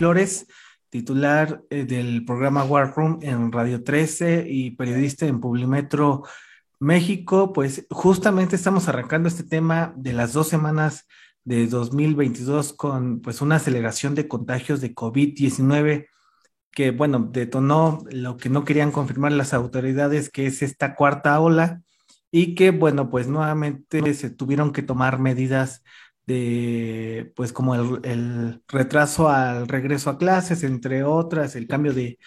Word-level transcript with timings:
Flores, 0.00 0.46
titular 0.88 1.62
eh, 1.68 1.84
del 1.84 2.24
programa 2.24 2.64
War 2.64 2.94
Room 2.96 3.18
en 3.20 3.52
Radio 3.52 3.84
13 3.84 4.46
y 4.48 4.70
periodista 4.70 5.26
en 5.26 5.40
Publimetro 5.40 6.22
México. 6.78 7.52
Pues 7.52 7.86
justamente 7.90 8.56
estamos 8.56 8.88
arrancando 8.88 9.28
este 9.28 9.42
tema 9.42 9.92
de 9.98 10.14
las 10.14 10.32
dos 10.32 10.48
semanas 10.48 11.06
de 11.44 11.66
2022 11.66 12.72
con 12.72 13.20
pues 13.20 13.42
una 13.42 13.56
aceleración 13.56 14.14
de 14.14 14.26
contagios 14.26 14.80
de 14.80 14.94
COVID-19 14.94 16.06
que 16.72 16.92
bueno, 16.92 17.28
detonó 17.30 18.02
lo 18.10 18.38
que 18.38 18.48
no 18.48 18.64
querían 18.64 18.92
confirmar 18.92 19.32
las 19.32 19.52
autoridades, 19.52 20.30
que 20.30 20.46
es 20.46 20.62
esta 20.62 20.94
cuarta 20.94 21.38
ola, 21.40 21.82
y 22.30 22.54
que 22.54 22.70
bueno, 22.70 23.10
pues 23.10 23.28
nuevamente 23.28 24.14
se 24.14 24.30
tuvieron 24.30 24.72
que 24.72 24.82
tomar 24.82 25.18
medidas 25.18 25.82
pues 27.34 27.52
como 27.52 27.74
el, 27.74 28.62
retraso 28.68 29.28
al 29.28 29.68
regreso 29.68 30.10
a 30.10 30.18
clases, 30.18 30.62
entre 30.62 31.04
otras, 31.04 31.56
el 31.56 31.66
cambio 31.66 31.92
de, 31.92 32.18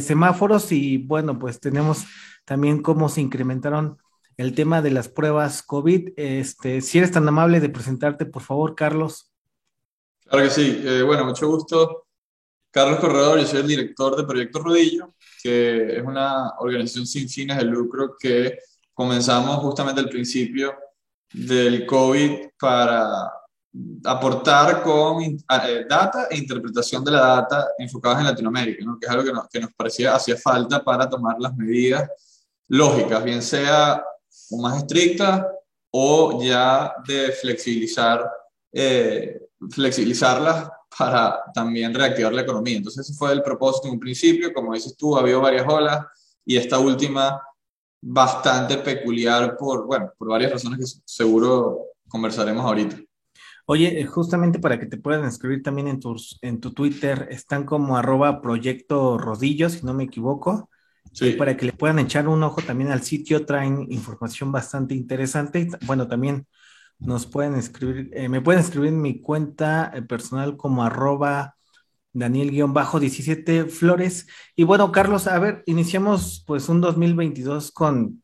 semáforos 0.00 0.72
y 0.72 0.98
bueno, 0.98 1.38
pues 1.38 1.60
tenemos 1.60 2.04
también 2.44 2.82
cómo 2.82 3.08
se 3.08 3.20
incrementaron 3.20 3.98
el 4.36 4.54
tema 4.54 4.82
de 4.82 4.90
las 4.90 5.08
pruebas 5.08 5.62
COVID. 5.62 6.10
Este, 6.16 6.80
si 6.80 6.98
eres 6.98 7.12
tan 7.12 7.28
amable 7.28 7.60
de 7.60 7.68
presentarte, 7.68 8.26
por 8.26 8.42
favor, 8.42 8.74
Carlos. 8.74 9.32
Claro 10.24 10.44
que 10.44 10.50
sí. 10.50 10.82
Eh, 10.84 11.02
bueno, 11.02 11.24
mucho 11.24 11.46
gusto. 11.48 12.06
Carlos 12.70 13.00
Corredor, 13.00 13.38
yo 13.38 13.46
soy 13.46 13.60
el 13.60 13.68
director 13.68 14.16
de 14.16 14.24
Proyecto 14.24 14.60
Rodillo, 14.60 15.14
que 15.42 15.98
es 15.98 16.02
una 16.02 16.52
organización 16.58 17.06
sin 17.06 17.28
fines 17.28 17.58
de 17.58 17.64
lucro 17.64 18.16
que 18.18 18.58
comenzamos 18.94 19.56
justamente 19.56 20.00
al 20.00 20.08
principio 20.08 20.74
del 21.32 21.86
COVID 21.86 22.50
para 22.58 23.30
aportar 24.04 24.82
con 24.82 25.22
eh, 25.22 25.86
data 25.88 26.26
e 26.30 26.36
interpretación 26.36 27.02
de 27.04 27.10
la 27.10 27.20
data 27.20 27.68
enfocadas 27.78 28.18
en 28.20 28.26
Latinoamérica, 28.26 28.84
¿no? 28.84 28.98
que 28.98 29.06
es 29.06 29.12
algo 29.12 29.24
que 29.24 29.32
que 29.50 29.60
nos 29.60 29.72
parecía 29.74 30.14
hacía 30.14 30.36
falta 30.36 30.84
para 30.84 31.08
tomar 31.08 31.36
las 31.38 31.56
medidas 31.56 32.10
lógicas, 32.68 33.24
bien 33.24 33.42
sea 33.42 34.04
más 34.50 34.78
estrictas 34.78 35.46
o 35.90 36.42
ya 36.42 36.94
de 37.06 37.32
flexibilizar, 37.32 38.30
eh, 38.72 39.40
flexibilizarlas 39.70 40.68
para 40.96 41.42
también 41.54 41.94
reactivar 41.94 42.32
la 42.32 42.42
economía. 42.42 42.76
Entonces 42.76 43.08
ese 43.08 43.16
fue 43.16 43.32
el 43.32 43.42
propósito 43.42 43.88
en 43.88 43.94
un 43.94 44.00
principio, 44.00 44.52
como 44.52 44.74
dices 44.74 44.96
tú, 44.96 45.16
había 45.16 45.38
varias 45.38 45.66
olas 45.66 46.04
y 46.44 46.56
esta 46.56 46.78
última 46.78 47.40
bastante 48.02 48.78
peculiar 48.78 49.56
por, 49.56 49.86
bueno, 49.86 50.12
por 50.18 50.28
varias 50.28 50.52
razones 50.52 50.78
que 50.78 51.02
seguro 51.04 51.86
conversaremos 52.08 52.64
ahorita. 52.64 52.96
Oye, 53.66 54.00
eh, 54.00 54.06
justamente 54.06 54.58
para 54.58 54.78
que 54.78 54.86
te 54.86 54.96
puedan 54.96 55.24
escribir 55.24 55.62
también 55.62 55.86
en, 55.86 56.00
tus, 56.00 56.38
en 56.42 56.60
tu 56.60 56.72
Twitter, 56.72 57.28
están 57.30 57.64
como 57.64 57.96
arroba 57.96 58.42
proyecto 58.42 59.16
rodillo, 59.18 59.70
si 59.70 59.86
no 59.86 59.94
me 59.94 60.04
equivoco. 60.04 60.68
Sí. 61.12 61.32
para 61.32 61.58
que 61.58 61.66
le 61.66 61.72
puedan 61.74 61.98
echar 61.98 62.26
un 62.26 62.42
ojo 62.42 62.62
también 62.62 62.90
al 62.90 63.02
sitio, 63.02 63.44
traen 63.44 63.86
información 63.90 64.50
bastante 64.50 64.94
interesante. 64.94 65.68
Bueno, 65.84 66.08
también 66.08 66.46
nos 66.98 67.26
pueden 67.26 67.54
escribir, 67.56 68.10
eh, 68.14 68.30
me 68.30 68.40
pueden 68.40 68.62
escribir 68.62 68.88
en 68.90 69.02
mi 69.02 69.20
cuenta 69.20 69.92
eh, 69.94 70.00
personal 70.00 70.56
como 70.56 70.84
arroba 70.84 71.56
Daniel-17 72.12 73.68
Flores. 73.68 74.26
Y 74.54 74.64
bueno, 74.64 74.92
Carlos, 74.92 75.26
a 75.26 75.38
ver, 75.38 75.62
iniciamos 75.66 76.44
pues 76.46 76.68
un 76.68 76.80
2022 76.80 77.72
con, 77.72 78.22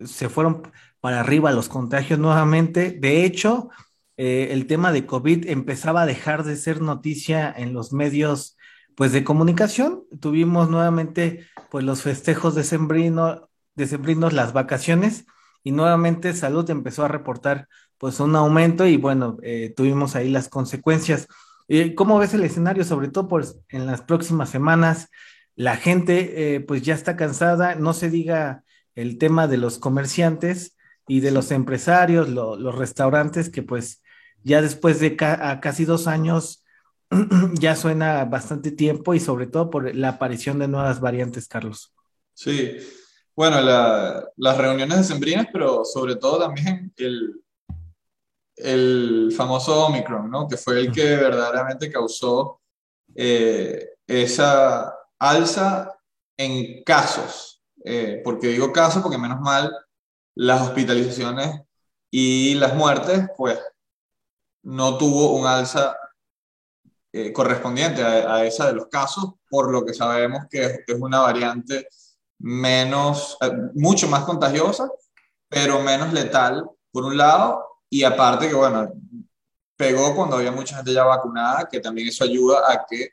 se 0.00 0.28
fueron 0.28 0.62
para 1.00 1.20
arriba 1.20 1.52
los 1.52 1.68
contagios 1.68 2.18
nuevamente. 2.18 2.90
De 2.92 3.24
hecho, 3.24 3.70
eh, 4.16 4.48
el 4.52 4.66
tema 4.66 4.92
de 4.92 5.06
COVID 5.06 5.48
empezaba 5.48 6.02
a 6.02 6.06
dejar 6.06 6.44
de 6.44 6.56
ser 6.56 6.80
noticia 6.80 7.52
en 7.56 7.72
los 7.72 7.92
medios 7.92 8.56
pues 8.94 9.12
de 9.12 9.24
comunicación. 9.24 10.04
Tuvimos 10.20 10.70
nuevamente 10.70 11.46
pues 11.70 11.84
los 11.84 12.02
festejos 12.02 12.54
de 12.54 12.64
Sembrino, 12.64 13.48
decembrinos, 13.74 14.32
las 14.32 14.52
vacaciones 14.52 15.26
y 15.64 15.72
nuevamente 15.72 16.32
salud 16.34 16.68
empezó 16.70 17.04
a 17.04 17.08
reportar 17.08 17.68
pues 17.98 18.20
un 18.20 18.36
aumento 18.36 18.86
y 18.86 18.96
bueno, 18.96 19.38
eh, 19.42 19.72
tuvimos 19.76 20.14
ahí 20.14 20.30
las 20.30 20.48
consecuencias. 20.48 21.26
Eh, 21.68 21.94
¿Cómo 21.94 22.18
ves 22.18 22.34
el 22.34 22.44
escenario? 22.44 22.84
Sobre 22.84 23.08
todo 23.08 23.28
pues, 23.28 23.58
en 23.68 23.86
las 23.86 24.02
próximas 24.02 24.50
semanas, 24.50 25.08
la 25.56 25.76
gente 25.76 26.56
eh, 26.56 26.60
pues 26.60 26.82
ya 26.82 26.94
está 26.94 27.16
cansada, 27.16 27.74
no 27.74 27.92
se 27.92 28.10
diga 28.10 28.64
el 28.94 29.18
tema 29.18 29.46
de 29.46 29.56
los 29.56 29.78
comerciantes 29.78 30.76
y 31.06 31.20
de 31.20 31.30
los 31.30 31.50
empresarios, 31.50 32.28
los 32.28 32.74
restaurantes, 32.74 33.50
que 33.50 33.62
pues 33.62 34.02
ya 34.42 34.62
después 34.62 35.00
de 35.00 35.16
casi 35.16 35.84
dos 35.84 36.06
años 36.06 36.64
ya 37.54 37.76
suena 37.76 38.24
bastante 38.24 38.70
tiempo 38.70 39.14
y 39.14 39.20
sobre 39.20 39.46
todo 39.46 39.70
por 39.70 39.94
la 39.94 40.10
aparición 40.10 40.58
de 40.58 40.68
nuevas 40.68 41.00
variantes, 41.00 41.46
Carlos. 41.48 41.92
Sí, 42.32 42.76
bueno, 43.36 43.60
las 43.60 44.58
reuniones 44.58 44.98
de 44.98 45.04
sembrinas, 45.04 45.46
pero 45.52 45.84
sobre 45.84 46.16
todo 46.16 46.38
también 46.38 46.92
el, 46.96 47.43
el 48.56 49.32
famoso 49.36 49.86
Omicron, 49.86 50.30
¿no? 50.30 50.46
que 50.48 50.56
fue 50.56 50.80
el 50.80 50.92
que 50.92 51.16
verdaderamente 51.16 51.90
causó 51.90 52.60
eh, 53.14 53.90
esa 54.06 54.94
alza 55.18 55.98
en 56.36 56.82
casos. 56.84 57.62
Eh, 57.84 58.22
porque 58.24 58.48
digo 58.48 58.72
casos 58.72 59.02
porque 59.02 59.18
menos 59.18 59.40
mal 59.40 59.70
las 60.34 60.62
hospitalizaciones 60.62 61.60
y 62.10 62.54
las 62.54 62.74
muertes, 62.74 63.28
pues 63.36 63.58
no 64.62 64.96
tuvo 64.96 65.34
un 65.34 65.46
alza 65.46 65.96
eh, 67.12 67.32
correspondiente 67.32 68.02
a, 68.02 68.44
esa 68.44 68.66
de 68.66 68.72
los 68.72 68.86
casos, 68.86 69.34
por 69.48 69.70
lo 69.70 69.84
que 69.84 69.94
sabemos 69.94 70.44
que 70.50 70.64
es, 70.64 70.80
es 70.86 71.00
una 71.00 71.20
variante 71.20 71.88
menos, 72.38 73.36
mucho 73.74 74.08
más 74.08 74.24
contagiosa, 74.24 74.88
pero 75.48 75.80
menos 75.80 76.12
letal, 76.12 76.68
por 76.90 77.04
un 77.04 77.16
lado, 77.16 77.73
y 77.90 78.04
aparte 78.04 78.48
que, 78.48 78.54
bueno, 78.54 78.92
pegó 79.76 80.14
cuando 80.14 80.36
había 80.36 80.52
mucha 80.52 80.76
gente 80.76 80.92
ya 80.92 81.04
vacunada, 81.04 81.68
que 81.68 81.80
también 81.80 82.08
eso 82.08 82.24
ayuda 82.24 82.60
a 82.70 82.84
que, 82.88 83.10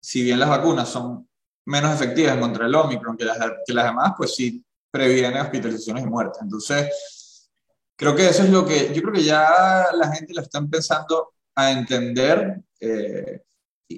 si 0.00 0.22
bien 0.22 0.38
las 0.38 0.48
vacunas 0.48 0.88
son 0.88 1.28
menos 1.66 1.94
efectivas 1.94 2.36
contra 2.38 2.66
el 2.66 2.74
Omicron 2.74 3.16
que 3.16 3.24
las, 3.24 3.38
que 3.66 3.72
las 3.72 3.84
demás, 3.84 4.12
pues 4.16 4.34
sí 4.34 4.64
previene 4.90 5.40
hospitalizaciones 5.40 6.04
y 6.04 6.06
muertes. 6.06 6.42
Entonces, 6.42 7.48
creo 7.96 8.14
que 8.14 8.28
eso 8.28 8.42
es 8.42 8.50
lo 8.50 8.66
que, 8.66 8.92
yo 8.92 9.02
creo 9.02 9.14
que 9.14 9.22
ya 9.22 9.86
la 9.94 10.12
gente 10.12 10.34
lo 10.34 10.42
está 10.42 10.58
empezando 10.58 11.34
a 11.54 11.70
entender, 11.70 12.60
eh, 12.80 13.42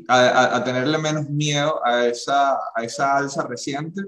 a, 0.09 0.57
a, 0.57 0.65
tenerle 0.65 0.99
menos 0.99 1.29
miedo 1.29 1.81
a 1.85 2.07
esa, 2.07 2.55
a 2.75 2.83
esa 2.83 3.17
alza 3.17 3.47
reciente. 3.47 4.03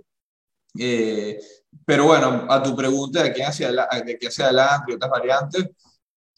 Eh, 0.79 1.39
pero 1.87 2.07
bueno, 2.07 2.47
a 2.49 2.63
tu 2.63 2.75
pregunta 2.75 3.23
de 3.23 3.33
quién 3.33 3.47
hacia, 3.47 3.71
de 3.71 4.19
qué 4.19 4.29
hacia 4.29 4.47
adelante 4.47 4.93
y 4.93 4.95
otras 4.95 5.11
variantes, 5.11 5.69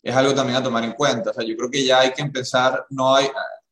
es 0.07 0.15
algo 0.15 0.33
también 0.35 0.57
a 0.57 0.63
tomar 0.63 0.85
en 0.85 0.93
cuenta. 0.93 1.31
O 1.31 1.35
sea, 1.35 1.45
yo 1.45 1.57
creo 1.57 1.69
que 1.69 1.85
ya 1.85 1.99
hay 1.99 2.13
que 2.13 2.23
empezar, 2.23 2.87
no 2.91 3.17
hay, 3.17 3.27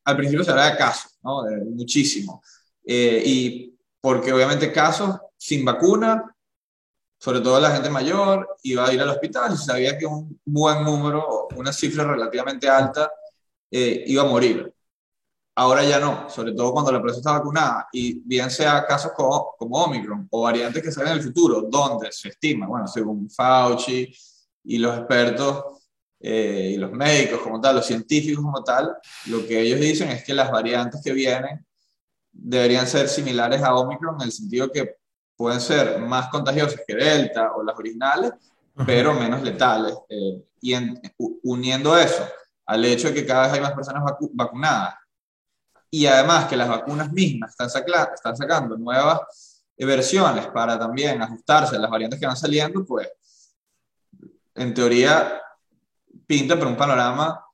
al 0.04 0.16
principio 0.16 0.44
se 0.44 0.50
habla 0.50 0.72
de 0.72 0.76
casos, 0.76 1.16
¿no? 1.22 1.44
muchísimo. 1.70 2.42
Eh, 2.84 3.22
y 3.24 3.78
porque 4.00 4.32
obviamente 4.32 4.72
casos 4.72 5.16
sin 5.36 5.64
vacuna, 5.64 6.34
sobre 7.18 7.40
todo 7.40 7.60
la 7.60 7.70
gente 7.70 7.88
mayor, 7.88 8.56
iba 8.64 8.84
a 8.84 8.92
ir 8.92 9.00
al 9.00 9.10
hospital 9.10 9.52
y 9.54 9.56
sabía 9.56 9.96
que 9.96 10.06
un 10.06 10.40
buen 10.44 10.82
número, 10.82 11.46
una 11.54 11.72
cifra 11.72 12.02
relativamente 12.02 12.68
alta, 12.68 13.12
eh, 13.70 14.02
iba 14.08 14.24
a 14.24 14.26
morir. 14.26 14.74
Ahora 15.54 15.84
ya 15.84 16.00
no, 16.00 16.28
sobre 16.28 16.52
todo 16.52 16.72
cuando 16.72 16.90
la 16.90 17.00
persona 17.00 17.20
está 17.20 17.32
vacunada 17.38 17.88
y 17.92 18.18
bien 18.26 18.50
sea 18.50 18.84
casos 18.84 19.12
como, 19.12 19.54
como 19.56 19.84
Omicron 19.84 20.26
o 20.32 20.42
variantes 20.42 20.82
que 20.82 20.90
salen 20.90 21.12
en 21.12 21.18
el 21.18 21.24
futuro, 21.24 21.62
donde 21.70 22.10
se 22.10 22.30
estima, 22.30 22.66
bueno, 22.66 22.88
según 22.88 23.30
Fauci 23.30 24.12
y 24.64 24.78
los 24.78 24.98
expertos, 24.98 25.83
eh, 26.20 26.72
y 26.74 26.76
los 26.76 26.92
médicos 26.92 27.40
como 27.40 27.60
tal, 27.60 27.76
los 27.76 27.86
científicos 27.86 28.42
como 28.42 28.62
tal, 28.62 28.96
lo 29.26 29.46
que 29.46 29.60
ellos 29.60 29.80
dicen 29.80 30.10
es 30.10 30.24
que 30.24 30.34
las 30.34 30.50
variantes 30.50 31.00
que 31.02 31.12
vienen 31.12 31.64
deberían 32.32 32.86
ser 32.86 33.08
similares 33.08 33.62
a 33.62 33.74
Omicron 33.74 34.16
en 34.16 34.26
el 34.26 34.32
sentido 34.32 34.70
que 34.70 34.96
pueden 35.36 35.60
ser 35.60 35.98
más 36.00 36.28
contagiosas 36.28 36.80
que 36.86 36.94
Delta 36.94 37.52
o 37.54 37.62
las 37.62 37.76
originales, 37.76 38.32
pero 38.86 39.14
menos 39.14 39.42
letales. 39.42 39.94
Eh, 40.08 40.42
y 40.60 40.74
uniendo 41.42 41.96
eso 41.96 42.26
al 42.66 42.84
hecho 42.84 43.08
de 43.08 43.14
que 43.14 43.26
cada 43.26 43.44
vez 43.44 43.52
hay 43.52 43.60
más 43.60 43.72
personas 43.72 44.02
vacunadas 44.32 44.94
y 45.90 46.06
además 46.06 46.46
que 46.46 46.56
las 46.56 46.68
vacunas 46.68 47.12
mismas 47.12 47.50
están, 47.50 47.68
están 48.14 48.36
sacando 48.36 48.76
nuevas 48.76 49.20
versiones 49.76 50.46
para 50.48 50.78
también 50.78 51.20
ajustarse 51.20 51.76
a 51.76 51.78
las 51.78 51.90
variantes 51.90 52.18
que 52.18 52.26
van 52.26 52.36
saliendo, 52.36 52.84
pues 52.84 53.08
en 54.54 54.72
teoría 54.72 55.40
pinta 56.26 56.58
por 56.58 56.68
un 56.68 56.76
panorama, 56.76 57.44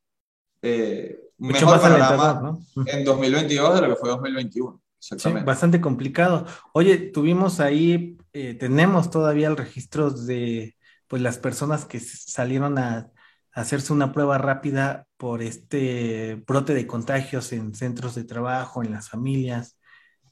eh, 0.63 1.19
mejor 1.39 1.81
panorama 1.81 2.59
en 2.87 3.05
2022 3.05 3.75
de 3.75 3.81
lo 3.81 3.95
que 3.95 3.97
fue 3.97 4.09
2021. 4.11 4.81
Exactamente. 4.99 5.47
bastante 5.47 5.81
complicado. 5.81 6.47
Oye, 6.75 6.99
tuvimos 6.99 7.59
ahí, 7.59 8.19
eh, 8.35 8.55
tenemos 8.55 9.11
todavía 9.11 9.49
el 9.49 9.57
registro 9.57 10.11
de 10.11 10.77
pues 11.09 11.23
las 11.23 11.39
personas 11.39 11.87
que 11.87 11.99
salieron 12.01 12.79
a, 12.79 13.11
hacerse 13.53 13.93
una 13.93 14.13
prueba 14.13 14.39
rápida 14.39 15.07
por 15.17 15.43
este 15.43 16.43
brote 16.47 16.73
de 16.73 16.87
contagios 16.87 17.53
en 17.53 17.75
centros 17.75 18.15
de 18.15 18.25
trabajo, 18.25 18.83
en 18.85 18.93
las 18.93 19.09
familias, 19.09 19.77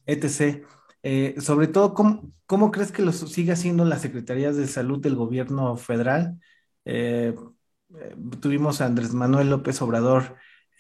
etc. 0.07 0.65
Eh, 1.03 1.35
sobre 1.41 1.67
todo, 1.67 1.95
¿cómo, 1.95 2.33
¿cómo, 2.47 2.71
crees 2.71 2.93
que 2.93 3.03
lo 3.03 3.13
sigue 3.13 3.53
haciendo 3.53 3.85
las 3.85 4.03
secretarías 4.03 4.57
de 4.57 4.69
salud 4.69 5.01
del 5.01 5.17
gobierno 5.17 5.77
federal? 5.77 6.39
Eh, 6.85 7.35
eh, 7.97 8.15
tuvimos 8.41 8.81
a 8.81 8.87
Andrés 8.87 9.15
Manuel 9.15 9.51
López 9.51 9.81
Obrador 9.83 10.37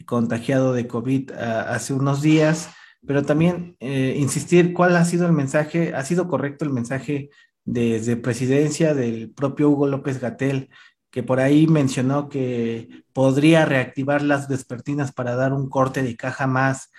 contagiado 0.06 0.72
de 0.72 0.86
COVID 0.86 1.32
ah, 1.32 1.72
hace 1.74 1.92
unos 1.92 2.22
días, 2.22 2.70
pero 3.06 3.22
también 3.22 3.76
insistir 3.80 4.72
cuál 4.72 4.96
ha 4.96 5.04
sido 5.04 5.24
el 5.26 5.32
mensaje, 5.32 5.94
ha 5.94 6.04
sido 6.04 6.26
correcto 6.26 6.64
el 6.64 6.72
mensaje 6.72 7.30
desde 7.64 8.16
presidencia 8.16 8.94
del 8.94 9.30
propio 9.30 9.70
Hugo 9.70 9.86
López 9.86 10.20
Gatel, 10.20 10.70
que 11.10 11.22
por 11.22 11.40
ahí 11.40 11.66
mencionó 11.66 12.28
que 12.28 12.88
podría 13.12 13.64
reactivar 13.64 14.22
las 14.22 14.48
vespertinas 14.48 15.12
para 15.12 15.34
dar 15.34 15.52
un 15.52 15.68
corte 15.68 16.02
de 16.02 16.16
caja 16.16 16.46
más, 16.46 16.90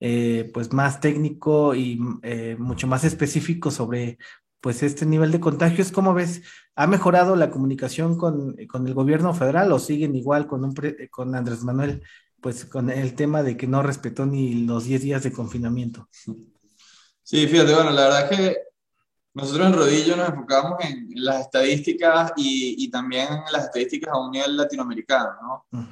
eh, 0.00 0.50
pues 0.52 0.72
más 0.72 1.00
técnico 1.00 1.74
y 1.74 1.98
eh, 2.22 2.56
mucho 2.58 2.86
más 2.86 3.04
específico 3.04 3.70
sobre 3.70 4.18
pues 4.64 4.82
este 4.82 5.04
nivel 5.04 5.30
de 5.30 5.40
contagios. 5.40 5.92
¿Cómo 5.92 6.14
ves? 6.14 6.40
¿Ha 6.74 6.86
mejorado 6.86 7.36
la 7.36 7.50
comunicación 7.50 8.16
con, 8.16 8.56
el 8.58 8.94
gobierno 8.94 9.34
federal 9.34 9.70
o 9.70 9.78
siguen 9.78 10.16
igual 10.16 10.46
con, 10.46 10.64
un 10.64 10.74
con 11.10 11.34
Andrés 11.34 11.62
Manuel, 11.64 12.02
pues 12.40 12.64
con 12.64 12.88
el 12.88 13.14
tema 13.14 13.42
de 13.42 13.58
que 13.58 13.66
no 13.66 13.82
respetó 13.82 14.24
ni 14.24 14.64
los 14.64 14.84
10 14.84 15.02
días 15.02 15.22
de 15.22 15.32
confinamiento? 15.32 16.08
Sí, 17.22 17.46
fíjate, 17.46 17.74
bueno, 17.74 17.90
la 17.90 18.04
verdad 18.04 18.32
es 18.32 18.38
que 18.38 18.56
nosotros 19.34 19.66
en 19.66 19.74
Rodillo 19.74 20.16
nos 20.16 20.30
enfocamos 20.30 20.82
en 20.82 21.08
las 21.16 21.42
estadísticas 21.42 22.32
y, 22.34 22.82
y 22.82 22.90
también 22.90 23.28
en 23.30 23.52
las 23.52 23.64
estadísticas 23.64 24.14
a 24.14 24.18
un 24.18 24.30
nivel 24.30 24.56
latinoamericano, 24.56 25.30
¿no? 25.42 25.88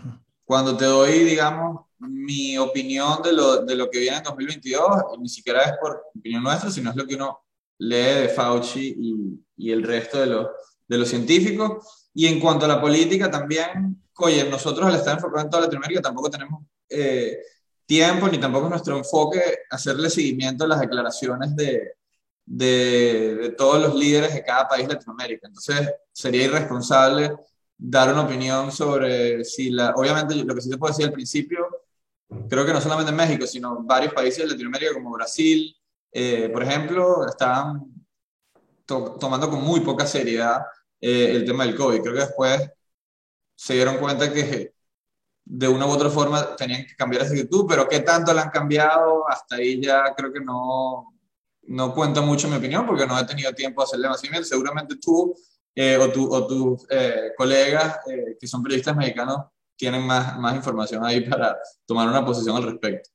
Cuando 0.46 0.78
te 0.78 0.86
doy, 0.86 1.24
digamos, 1.24 1.88
mi 1.98 2.56
opinión 2.56 3.20
de 3.22 3.34
lo, 3.34 3.66
de 3.66 3.74
lo 3.74 3.90
que 3.90 3.98
viene 3.98 4.16
en 4.16 4.22
2022, 4.22 5.18
ni 5.20 5.28
siquiera 5.28 5.60
es 5.64 5.72
por 5.78 6.04
opinión 6.16 6.42
nuestra, 6.42 6.70
sino 6.70 6.88
es 6.88 6.96
lo 6.96 7.06
que 7.06 7.16
uno 7.16 7.42
lee 7.78 8.22
de 8.22 8.28
Fauci 8.28 8.96
y, 9.56 9.70
el 9.70 9.82
resto 9.82 10.20
de 10.20 10.26
los, 10.98 11.08
científicos. 11.08 12.08
Y 12.14 12.26
en 12.26 12.40
cuanto 12.40 12.64
a 12.64 12.68
la 12.68 12.80
política 12.80 13.30
también, 13.30 14.02
oye, 14.18 14.44
nosotros 14.48 14.86
al 14.86 14.94
estar 14.94 15.16
enfocados 15.16 15.44
en 15.44 15.50
toda 15.50 15.62
Latinoamérica 15.64 16.02
tampoco 16.02 16.30
tenemos 16.30 16.64
eh, 16.88 17.38
tiempo 17.86 18.28
ni 18.28 18.38
tampoco 18.38 18.68
nuestro 18.68 18.96
enfoque 18.98 19.40
hacerle 19.70 20.10
seguimiento 20.10 20.64
a 20.64 20.68
las 20.68 20.80
declaraciones 20.80 21.56
de, 21.56 21.94
de, 22.44 23.54
todos 23.56 23.80
los 23.80 23.94
líderes 23.94 24.34
de 24.34 24.42
cada 24.42 24.68
país 24.68 24.86
de 24.86 24.94
Latinoamérica. 24.94 25.46
Entonces, 25.46 25.90
sería 26.12 26.44
irresponsable 26.44 27.32
dar 27.76 28.12
una 28.12 28.22
opinión 28.22 28.70
sobre 28.70 29.44
si 29.44 29.70
la, 29.70 29.90
obviamente 29.96 30.34
lo 30.34 30.54
que 30.54 30.60
sí 30.60 30.68
se 30.70 30.78
puede 30.78 30.92
decir 30.92 31.06
al 31.06 31.12
principio, 31.12 31.66
creo 32.48 32.64
que 32.64 32.72
no 32.72 32.80
solamente 32.80 33.10
en 33.10 33.16
México, 33.16 33.46
sino 33.46 33.82
varios 33.82 34.12
países 34.12 34.44
de 34.44 34.50
Latinoamérica 34.50 34.94
como 34.94 35.12
Brasil, 35.12 35.74
eh, 36.12 36.48
por 36.52 36.62
ejemplo, 36.62 37.26
estaban 37.26 37.84
tomando 38.86 39.48
con 39.48 39.62
muy 39.62 39.80
poca 39.80 40.06
seriedad 40.06 40.62
eh, 41.00 41.32
el 41.32 41.44
tema 41.44 41.64
del 41.64 41.74
COVID. 41.74 42.02
Creo 42.02 42.14
que 42.14 42.20
después 42.20 42.70
se 43.54 43.74
dieron 43.74 43.98
cuenta 43.98 44.32
que 44.32 44.74
de 45.44 45.68
una 45.68 45.86
u 45.86 45.90
otra 45.90 46.10
forma 46.10 46.54
tenían 46.56 46.86
que 46.86 46.94
cambiar 46.94 47.22
esa 47.22 47.32
actitud, 47.32 47.66
pero 47.68 47.88
qué 47.88 48.00
tanto 48.00 48.32
la 48.32 48.42
han 48.42 48.50
cambiado, 48.50 49.28
hasta 49.28 49.56
ahí 49.56 49.80
ya 49.80 50.14
creo 50.14 50.32
que 50.32 50.40
no, 50.40 51.14
no 51.62 51.94
cuenta 51.94 52.20
mucho 52.20 52.48
mi 52.48 52.56
opinión 52.56 52.86
porque 52.86 53.06
no 53.06 53.18
he 53.18 53.24
tenido 53.24 53.52
tiempo 53.52 53.80
de 53.80 53.84
hacerle 53.84 54.08
más 54.08 54.22
email. 54.24 54.44
Seguramente 54.44 54.96
tú 54.96 55.34
eh, 55.74 55.96
o, 55.96 56.12
tu, 56.12 56.32
o 56.32 56.46
tus 56.46 56.86
eh, 56.90 57.32
colegas 57.36 58.00
eh, 58.06 58.36
que 58.38 58.46
son 58.46 58.62
periodistas 58.62 58.94
mexicanos 58.94 59.38
tienen 59.74 60.06
más, 60.06 60.38
más 60.38 60.54
información 60.54 61.04
ahí 61.04 61.28
para 61.28 61.58
tomar 61.86 62.08
una 62.08 62.24
posición 62.24 62.56
al 62.56 62.64
respecto. 62.64 63.10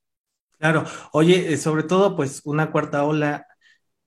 Claro, 0.58 0.84
oye, 1.12 1.56
sobre 1.56 1.84
todo 1.84 2.16
pues 2.16 2.42
una 2.44 2.72
cuarta 2.72 3.04
ola, 3.04 3.46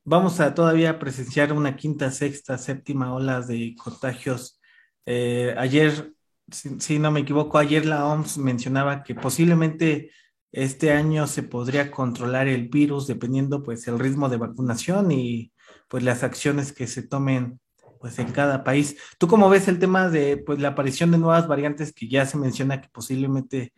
vamos 0.03 0.39
a 0.41 0.53
todavía 0.53 0.99
presenciar 0.99 1.53
una 1.53 1.75
quinta, 1.77 2.11
sexta, 2.11 2.57
séptima 2.57 3.13
ola 3.13 3.41
de 3.41 3.75
contagios. 3.81 4.59
ayer, 5.05 6.13
si, 6.51 6.99
no 6.99 7.11
me 7.11 7.21
equivoco, 7.21 7.57
ayer 7.57 7.85
la 7.85 8.05
OMS 8.05 8.37
mencionaba 8.39 9.03
que 9.03 9.15
posiblemente 9.15 10.11
este 10.51 10.91
año 10.91 11.27
se 11.27 11.43
podría 11.43 11.91
controlar 11.91 12.47
el 12.47 12.67
virus 12.69 13.07
dependiendo 13.07 13.63
pues 13.63 13.87
el 13.87 13.99
ritmo 13.99 14.27
de 14.29 14.37
vacunación 14.37 15.11
y 15.11 15.53
pues 15.87 16.03
las 16.03 16.23
acciones 16.23 16.73
que 16.73 16.87
se 16.87 17.03
tomen 17.03 17.61
pues 18.01 18.19
en 18.19 18.31
cada 18.31 18.63
país. 18.63 18.97
¿Tú 19.17 19.27
cómo 19.27 19.49
ves 19.49 19.67
el 19.67 19.79
tema 19.79 20.09
de 20.09 20.37
pues 20.37 20.59
la 20.59 20.69
aparición 20.69 21.11
de 21.11 21.19
nuevas 21.19 21.47
variantes 21.47 21.93
que 21.93 22.09
ya 22.09 22.25
se 22.25 22.37
menciona 22.37 22.81
que 22.81 22.89
posiblemente 22.89 23.71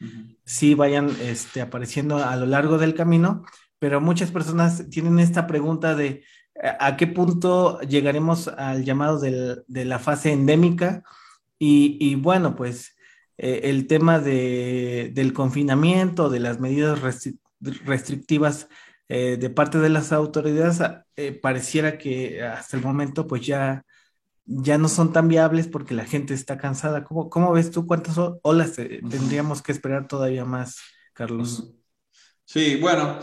sí 0.45 0.73
vayan 0.73 1.09
este, 1.21 1.61
apareciendo 1.61 2.17
a 2.17 2.35
lo 2.35 2.45
largo 2.45 2.77
del 2.77 2.95
camino? 2.95 3.43
Pero 3.79 4.01
muchas 4.01 4.31
personas 4.31 4.89
tienen 4.89 5.19
esta 5.19 5.45
pregunta 5.45 5.93
de 5.93 6.23
a 6.79 6.95
qué 6.95 7.07
punto 7.07 7.81
llegaremos 7.81 8.47
al 8.47 8.85
llamado 8.85 9.19
de 9.19 9.85
la 9.85 9.99
fase 9.99 10.31
endémica 10.31 11.03
y, 11.59 11.97
y 11.99 12.15
bueno, 12.15 12.55
pues 12.55 12.95
eh, 13.37 13.61
el 13.69 13.87
tema 13.87 14.19
de, 14.19 15.11
del 15.13 15.33
confinamiento, 15.33 16.29
de 16.29 16.39
las 16.39 16.59
medidas 16.59 16.99
restrictivas 17.59 18.67
eh, 19.09 19.37
de 19.39 19.49
parte 19.49 19.79
de 19.79 19.89
las 19.89 20.11
autoridades, 20.11 20.79
eh, 21.15 21.31
pareciera 21.33 21.97
que 21.97 22.43
hasta 22.43 22.77
el 22.77 22.83
momento 22.83 23.27
pues 23.27 23.45
ya, 23.45 23.83
ya 24.45 24.77
no 24.77 24.89
son 24.89 25.13
tan 25.13 25.27
viables 25.27 25.67
porque 25.67 25.93
la 25.93 26.05
gente 26.05 26.33
está 26.33 26.57
cansada. 26.57 27.03
¿Cómo, 27.03 27.29
cómo 27.29 27.51
ves 27.53 27.71
tú 27.71 27.87
cuántas 27.87 28.17
olas 28.41 28.73
tendríamos 28.73 29.61
que 29.61 29.71
esperar 29.71 30.07
todavía 30.07 30.45
más, 30.45 30.77
Carlos? 31.13 31.71
Sí, 32.45 32.77
bueno, 32.77 33.19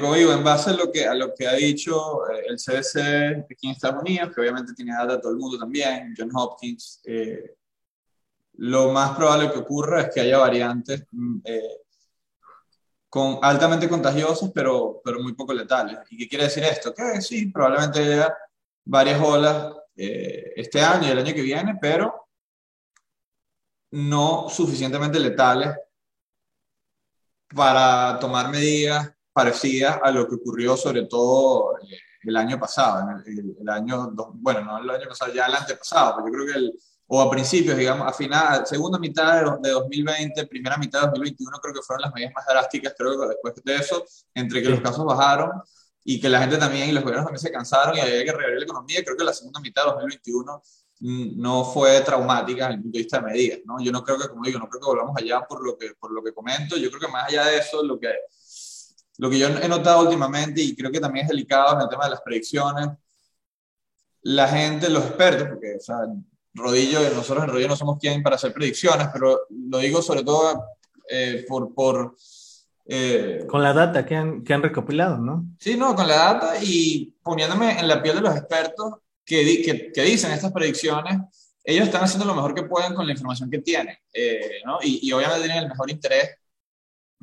como 0.00 0.14
digo, 0.14 0.32
en 0.32 0.44
base 0.44 0.70
a 0.70 0.74
lo 0.74 0.92
que, 0.92 1.06
a 1.06 1.14
lo 1.14 1.34
que 1.34 1.46
ha 1.46 1.54
dicho 1.54 2.26
el 2.46 2.56
CDC 2.56 3.46
aquí 3.50 3.66
en 3.66 3.72
Estados 3.72 4.02
Unidos, 4.02 4.32
que 4.34 4.40
obviamente 4.40 4.74
tiene 4.74 4.92
data 4.92 5.16
de 5.16 5.20
todo 5.20 5.32
el 5.32 5.38
mundo 5.38 5.58
también, 5.58 6.14
John 6.16 6.30
Hopkins, 6.32 7.02
lo 8.60 8.92
más 8.92 9.16
probable 9.16 9.50
que 9.50 9.58
ocurra 9.58 10.02
es 10.02 10.10
que 10.14 10.20
haya 10.20 10.36
variantes 10.36 11.06
mm, 11.10 11.38
eh, 11.44 11.78
con, 13.08 13.38
altamente 13.42 13.88
contagiosas, 13.88 14.50
pero, 14.54 15.00
pero 15.02 15.20
muy 15.20 15.32
poco 15.32 15.54
letales. 15.54 15.98
¿Y 16.10 16.18
qué 16.18 16.28
quiere 16.28 16.44
decir 16.44 16.64
esto? 16.64 16.94
Que 16.94 17.22
sí, 17.22 17.46
probablemente 17.46 18.00
haya 18.00 18.36
varias 18.84 19.18
olas 19.20 19.74
eh, 19.96 20.52
este 20.56 20.80
año 20.80 21.08
y 21.08 21.10
el 21.10 21.18
año 21.18 21.34
que 21.34 21.42
viene, 21.42 21.76
pero 21.80 22.28
no 23.92 24.48
suficientemente 24.48 25.18
letales 25.18 25.76
para 27.54 28.18
tomar 28.20 28.50
medidas 28.50 29.12
parecidas 29.32 29.98
a 30.02 30.10
lo 30.10 30.28
que 30.28 30.36
ocurrió 30.36 30.76
sobre 30.76 31.06
todo 31.06 31.76
eh, 31.78 31.98
el 32.22 32.36
año 32.36 32.58
pasado, 32.58 33.08
el, 33.26 33.56
el, 33.60 33.68
año, 33.68 34.12
bueno, 34.34 34.60
no 34.62 34.78
el 34.78 34.90
año 34.90 35.08
pasado, 35.08 35.32
ya 35.32 35.46
el 35.46 35.54
antepasado, 35.54 36.16
porque 36.16 36.30
yo 36.30 36.34
creo 36.34 36.46
que 36.52 36.58
el, 36.58 36.72
o 37.12 37.20
a 37.20 37.28
principios, 37.28 37.76
digamos, 37.76 38.06
a 38.06 38.12
final, 38.12 38.64
segunda 38.64 38.96
mitad 38.96 39.58
de, 39.60 39.70
2020, 39.70 40.46
primera 40.46 40.76
mitad 40.76 41.00
de 41.00 41.06
2021, 41.06 41.58
creo 41.58 41.74
que 41.74 41.82
fueron 41.82 42.02
las 42.02 42.14
medidas 42.14 42.32
más 42.36 42.46
drásticas, 42.46 42.94
creo 42.96 43.20
que 43.20 43.26
después 43.26 43.54
de 43.64 43.74
eso, 43.74 44.04
entre 44.32 44.62
que 44.62 44.68
los 44.68 44.80
casos 44.80 45.04
bajaron 45.04 45.50
y 46.12 46.20
que 46.20 46.28
la 46.28 46.40
gente 46.40 46.56
también 46.56 46.88
y 46.88 46.92
los 46.92 47.04
gobiernos 47.04 47.26
también 47.26 47.40
se 47.40 47.52
cansaron 47.52 47.96
y 47.96 48.00
había 48.00 48.24
que 48.24 48.32
reabrir 48.32 48.58
la 48.58 48.64
economía, 48.64 49.04
creo 49.04 49.16
que 49.16 49.22
la 49.22 49.32
segunda 49.32 49.60
mitad 49.60 49.82
de 49.82 49.90
2021 49.92 50.62
mm, 50.98 51.40
no 51.40 51.64
fue 51.64 52.00
traumática 52.00 52.64
desde 52.64 52.74
el 52.74 52.82
punto 52.82 52.96
de 52.96 53.02
vista 53.02 53.18
de 53.18 53.26
medidas, 53.26 53.60
¿no? 53.64 53.80
Yo 53.80 53.92
no 53.92 54.02
creo 54.02 54.18
que, 54.18 54.28
como 54.28 54.42
digo, 54.42 54.58
no 54.58 54.68
creo 54.68 54.80
que 54.80 54.88
volvamos 54.88 55.16
allá 55.16 55.46
por 55.46 55.64
lo 55.64 55.78
que, 55.78 55.94
por 55.94 56.10
lo 56.10 56.20
que 56.20 56.34
comento, 56.34 56.76
yo 56.76 56.88
creo 56.90 57.02
que 57.02 57.12
más 57.12 57.28
allá 57.28 57.44
de 57.44 57.58
eso, 57.58 57.84
lo 57.84 58.00
que, 58.00 58.12
lo 59.18 59.30
que 59.30 59.38
yo 59.38 59.46
he 59.46 59.68
notado 59.68 60.02
últimamente 60.02 60.60
y 60.60 60.74
creo 60.74 60.90
que 60.90 60.98
también 60.98 61.26
es 61.26 61.30
delicado 61.30 61.76
en 61.76 61.82
el 61.82 61.88
tema 61.88 62.06
de 62.06 62.10
las 62.10 62.22
predicciones, 62.22 62.88
la 64.22 64.48
gente, 64.48 64.90
los 64.90 65.04
expertos, 65.04 65.46
porque 65.46 65.76
o 65.76 65.80
sea, 65.80 65.98
Rodillo, 66.54 67.08
nosotros 67.14 67.44
en 67.44 67.50
Rodillo 67.50 67.68
no 67.68 67.76
somos 67.76 67.98
quien 68.00 68.20
para 68.20 68.34
hacer 68.34 68.52
predicciones, 68.52 69.06
pero 69.12 69.42
lo 69.48 69.78
digo 69.78 70.02
sobre 70.02 70.24
todo 70.24 70.60
eh, 71.08 71.44
por, 71.48 71.72
por 71.72 72.16
Eh, 72.92 73.46
con 73.46 73.62
la 73.62 73.72
data 73.72 74.04
que 74.04 74.16
han, 74.16 74.42
que 74.42 74.52
han 74.52 74.64
recopilado, 74.64 75.16
¿no? 75.18 75.46
Sí, 75.60 75.76
no, 75.76 75.94
con 75.94 76.08
la 76.08 76.16
data 76.16 76.54
y 76.60 77.14
poniéndome 77.22 77.78
en 77.78 77.86
la 77.86 78.02
piel 78.02 78.16
de 78.16 78.22
los 78.22 78.36
expertos 78.36 78.94
que, 79.24 79.62
que, 79.62 79.92
que 79.92 80.02
dicen 80.02 80.32
estas 80.32 80.50
predicciones, 80.50 81.18
ellos 81.62 81.84
están 81.84 82.02
haciendo 82.02 82.26
lo 82.26 82.34
mejor 82.34 82.52
que 82.52 82.64
pueden 82.64 82.94
con 82.94 83.06
la 83.06 83.12
información 83.12 83.48
que 83.48 83.60
tienen, 83.60 83.96
eh, 84.12 84.60
¿no? 84.66 84.80
y, 84.82 85.06
y, 85.06 85.12
obviamente 85.12 85.44
tienen 85.44 85.62
el 85.62 85.68
mejor 85.68 85.88
interés, 85.88 86.30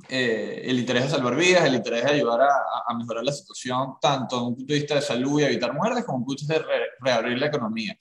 eh, 0.08 0.62
el 0.64 0.80
interés 0.80 1.04
de 1.04 1.10
salvar 1.10 1.36
vidas, 1.36 1.66
el 1.66 1.76
interés 1.76 2.06
de 2.06 2.12
ayudar 2.12 2.44
a, 2.44 2.54
a, 2.88 2.94
mejorar 2.98 3.26
la 3.26 3.34
situación, 3.34 3.96
tanto 4.00 4.38
desde 4.38 4.48
un 4.48 4.56
punto 4.56 4.74
de 4.74 4.80
vista 4.80 4.96
de 4.96 5.02
salud 5.02 5.42
y 5.42 5.44
evitar 5.44 5.74
muertes, 5.74 6.06
como 6.06 6.20
desde 6.20 6.22
un 6.22 6.26
punto 6.26 6.46
de 6.46 6.60
vista 6.60 6.74
de 6.74 6.80
reabrir 7.02 7.38
la 7.40 7.48
economía. 7.48 7.98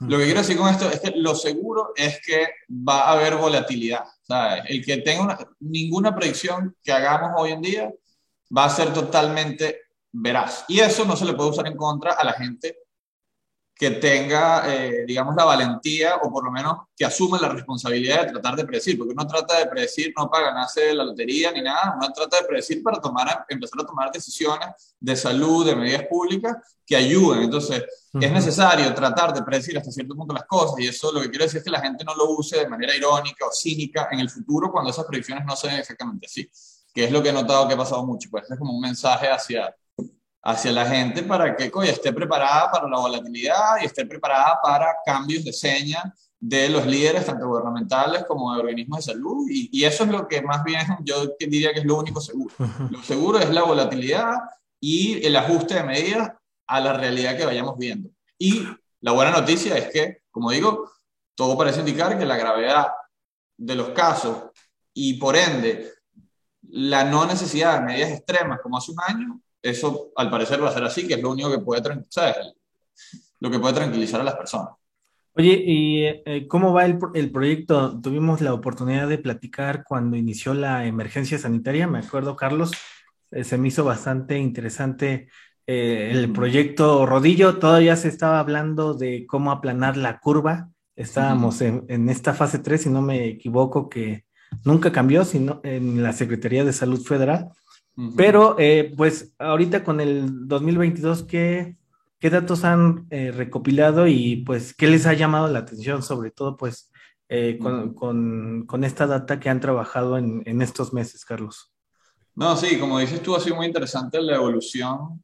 Lo 0.00 0.16
que 0.16 0.24
quiero 0.24 0.40
decir 0.40 0.56
con 0.56 0.68
esto 0.68 0.88
es 0.90 1.00
que 1.00 1.12
lo 1.16 1.34
seguro 1.34 1.92
es 1.94 2.20
que 2.24 2.48
va 2.70 3.02
a 3.02 3.12
haber 3.12 3.36
volatilidad. 3.36 4.04
El 4.66 4.84
que 4.84 4.98
tenga 4.98 5.22
una, 5.22 5.38
ninguna 5.60 6.14
predicción 6.14 6.74
que 6.82 6.90
hagamos 6.90 7.32
hoy 7.36 7.52
en 7.52 7.60
día 7.60 7.92
va 8.56 8.64
a 8.64 8.70
ser 8.70 8.92
totalmente 8.92 9.82
veraz. 10.12 10.64
Y 10.68 10.80
eso 10.80 11.04
no 11.04 11.16
se 11.16 11.24
le 11.26 11.34
puede 11.34 11.50
usar 11.50 11.66
en 11.66 11.76
contra 11.76 12.12
a 12.12 12.24
la 12.24 12.32
gente 12.32 12.78
que 13.80 13.92
tenga, 13.92 14.70
eh, 14.70 15.04
digamos, 15.06 15.34
la 15.34 15.46
valentía 15.46 16.16
o 16.16 16.30
por 16.30 16.44
lo 16.44 16.50
menos 16.50 16.80
que 16.94 17.02
asuma 17.02 17.40
la 17.40 17.48
responsabilidad 17.48 18.26
de 18.26 18.32
tratar 18.32 18.54
de 18.54 18.66
predecir, 18.66 18.98
porque 18.98 19.14
uno 19.14 19.26
trata 19.26 19.58
de 19.58 19.64
predecir 19.64 20.12
no 20.18 20.28
para 20.28 20.48
ganarse 20.48 20.92
la 20.92 21.02
lotería 21.02 21.50
ni 21.50 21.62
nada, 21.62 21.94
uno 21.96 22.12
trata 22.12 22.42
de 22.42 22.46
predecir 22.46 22.82
para 22.82 23.00
tomar, 23.00 23.46
empezar 23.48 23.80
a 23.80 23.86
tomar 23.86 24.12
decisiones 24.12 24.94
de 25.00 25.16
salud, 25.16 25.64
de 25.64 25.74
medidas 25.74 26.02
públicas 26.10 26.58
que 26.84 26.94
ayuden. 26.94 27.44
Entonces, 27.44 27.82
es 28.20 28.30
necesario 28.30 28.92
tratar 28.92 29.32
de 29.32 29.42
predecir 29.42 29.78
hasta 29.78 29.90
cierto 29.90 30.14
punto 30.14 30.34
las 30.34 30.44
cosas 30.44 30.78
y 30.78 30.86
eso 30.86 31.10
lo 31.10 31.22
que 31.22 31.30
quiero 31.30 31.46
decir 31.46 31.56
es 31.60 31.64
que 31.64 31.70
la 31.70 31.80
gente 31.80 32.04
no 32.04 32.14
lo 32.14 32.32
use 32.32 32.58
de 32.58 32.68
manera 32.68 32.94
irónica 32.94 33.46
o 33.46 33.50
cínica 33.50 34.08
en 34.10 34.20
el 34.20 34.28
futuro 34.28 34.70
cuando 34.70 34.90
esas 34.90 35.06
predicciones 35.06 35.46
no 35.46 35.56
se 35.56 35.68
ven 35.68 35.78
exactamente 35.78 36.26
así, 36.26 36.50
que 36.92 37.04
es 37.04 37.10
lo 37.10 37.22
que 37.22 37.30
he 37.30 37.32
notado 37.32 37.66
que 37.66 37.72
ha 37.72 37.78
pasado 37.78 38.04
mucho, 38.04 38.28
pues 38.30 38.50
es 38.50 38.58
como 38.58 38.74
un 38.74 38.80
mensaje 38.82 39.30
hacia 39.30 39.74
hacia 40.42 40.72
la 40.72 40.86
gente 40.86 41.22
para 41.22 41.54
que 41.54 41.70
esté 41.84 42.12
preparada 42.12 42.70
para 42.70 42.88
la 42.88 42.98
volatilidad 42.98 43.80
y 43.80 43.86
esté 43.86 44.06
preparada 44.06 44.58
para 44.62 44.96
cambios 45.04 45.44
de 45.44 45.52
seña 45.52 46.14
de 46.38 46.70
los 46.70 46.86
líderes, 46.86 47.26
tanto 47.26 47.46
gubernamentales 47.46 48.24
como 48.24 48.54
de 48.54 48.60
organismos 48.60 49.04
de 49.04 49.12
salud. 49.12 49.46
Y, 49.50 49.68
y, 49.70 49.84
eso 49.84 50.04
es 50.04 50.10
lo 50.10 50.26
que 50.26 50.40
más 50.40 50.64
bien 50.64 50.80
yo 51.02 51.34
diría 51.38 51.72
que 51.74 51.80
es 51.80 51.84
lo 51.84 51.98
único 51.98 52.20
seguro. 52.20 52.54
Lo 52.90 53.02
seguro 53.02 53.38
es 53.38 53.50
la 53.50 53.62
volatilidad 53.62 54.36
y 54.80 55.24
el 55.26 55.36
ajuste 55.36 55.74
de 55.74 55.82
medidas 55.82 56.32
a 56.66 56.80
la 56.80 56.94
realidad 56.94 57.36
que 57.36 57.44
vayamos 57.44 57.76
viendo. 57.76 58.08
Y 58.38 58.66
la 59.00 59.12
buena 59.12 59.32
noticia 59.32 59.76
es 59.76 59.90
que, 59.92 60.22
como 60.30 60.50
digo, 60.50 60.90
todo 61.34 61.58
parece 61.58 61.80
indicar 61.80 62.18
que 62.18 62.24
la 62.24 62.38
gravedad 62.38 62.88
de 63.58 63.74
los 63.74 63.90
casos 63.90 64.44
y 64.94 65.14
por 65.14 65.36
ende 65.36 65.92
la 66.62 67.04
no 67.04 67.26
necesidad 67.26 67.78
de 67.78 67.86
medidas 67.86 68.10
extremas 68.10 68.60
como 68.62 68.78
hace 68.78 68.92
un 68.92 68.98
año 69.06 69.40
eso 69.62 70.10
al 70.16 70.30
parecer 70.30 70.62
va 70.62 70.68
a 70.68 70.74
ser 70.74 70.84
así, 70.84 71.06
que 71.06 71.14
es 71.14 71.22
lo 71.22 71.30
único 71.30 71.50
que 71.50 71.58
puede, 71.58 71.82
lo 73.40 73.50
que 73.50 73.58
puede 73.58 73.74
tranquilizar 73.74 74.20
a 74.20 74.24
las 74.24 74.36
personas. 74.36 74.70
Oye, 75.34 75.62
¿y 75.64 76.04
eh, 76.04 76.46
cómo 76.48 76.72
va 76.72 76.84
el, 76.84 76.98
el, 77.14 77.30
proyecto? 77.30 78.00
Tuvimos 78.00 78.40
la 78.40 78.52
oportunidad 78.52 79.08
de 79.08 79.18
platicar 79.18 79.84
cuando 79.84 80.16
inició 80.16 80.54
la 80.54 80.86
emergencia 80.86 81.38
sanitaria, 81.38 81.86
me 81.86 82.00
acuerdo, 82.00 82.34
Carlos, 82.36 82.72
eh, 83.30 83.44
se 83.44 83.56
me 83.56 83.68
hizo 83.68 83.84
bastante 83.84 84.38
interesante 84.38 85.28
eh, 85.66 86.10
el 86.12 86.32
proyecto 86.32 87.06
Rodillo, 87.06 87.58
todavía 87.58 87.94
se 87.94 88.08
estaba 88.08 88.40
hablando 88.40 88.94
de 88.94 89.24
cómo 89.26 89.52
aplanar 89.52 89.96
la 89.96 90.18
curva, 90.18 90.70
estábamos 90.96 91.60
en, 91.60 91.84
en, 91.88 92.08
esta 92.08 92.34
fase 92.34 92.58
3, 92.58 92.82
si 92.82 92.90
no 92.90 93.02
me 93.02 93.26
equivoco, 93.26 93.88
que 93.88 94.24
nunca 94.64 94.90
cambió, 94.90 95.24
sino 95.24 95.60
en 95.62 96.02
la 96.02 96.12
Secretaría 96.12 96.64
de 96.64 96.72
Salud 96.72 97.00
Federal. 97.04 97.50
Pero, 98.16 98.56
eh, 98.58 98.92
pues, 98.96 99.34
ahorita 99.38 99.84
con 99.84 100.00
el 100.00 100.48
2022, 100.48 101.24
¿qué, 101.24 101.76
qué 102.18 102.30
datos 102.30 102.64
han 102.64 103.06
eh, 103.10 103.30
recopilado 103.30 104.06
y, 104.06 104.36
pues, 104.36 104.74
qué 104.74 104.86
les 104.86 105.06
ha 105.06 105.12
llamado 105.12 105.48
la 105.48 105.60
atención, 105.60 106.02
sobre 106.02 106.30
todo, 106.30 106.56
pues, 106.56 106.90
eh, 107.28 107.58
con, 107.60 107.94
con, 107.94 108.64
con, 108.66 108.84
esta 108.84 109.06
data 109.06 109.38
que 109.38 109.50
han 109.50 109.60
trabajado 109.60 110.16
en, 110.16 110.42
en, 110.46 110.62
estos 110.62 110.92
meses, 110.92 111.24
Carlos? 111.24 111.72
No, 112.34 112.56
sí, 112.56 112.78
como 112.78 112.98
dices 112.98 113.22
tú, 113.22 113.36
ha 113.36 113.40
sido 113.40 113.56
muy 113.56 113.66
interesante 113.66 114.20
la 114.20 114.36
evolución 114.36 115.22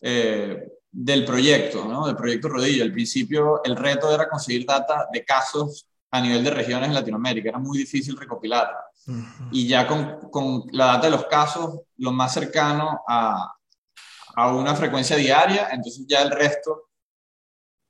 del 0.00 1.24
proyecto, 1.24 1.84
¿no? 1.84 2.06
Del 2.06 2.16
proyecto 2.16 2.48
Rodillo. 2.48 2.84
Al 2.84 2.92
principio, 2.92 3.62
el 3.64 3.76
reto 3.76 4.12
era 4.12 4.28
conseguir 4.28 4.66
data 4.66 5.06
de 5.12 5.24
casos 5.24 5.88
a 6.10 6.20
nivel 6.20 6.42
de 6.44 6.50
regiones 6.50 6.88
en 6.88 6.94
Latinoamérica. 6.94 7.50
Era 7.50 7.58
muy 7.58 7.78
difícil 7.78 8.16
recopilarla. 8.16 8.78
Y 9.52 9.68
ya 9.68 9.86
con, 9.86 10.30
con, 10.30 10.64
la 10.72 10.86
data 10.86 11.06
de 11.06 11.12
los 11.12 11.26
casos, 11.26 11.80
lo 11.98 12.12
más 12.12 12.34
cercano 12.34 13.00
a, 13.06 13.52
a 14.34 14.52
una 14.52 14.74
frecuencia 14.74 15.16
diaria, 15.16 15.68
entonces 15.70 16.04
ya 16.08 16.22
el 16.22 16.30
resto 16.30 16.86